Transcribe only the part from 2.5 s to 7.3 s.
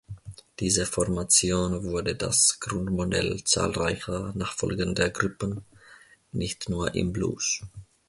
Grundmodell zahlreicher nachfolgender Gruppen, nicht nur im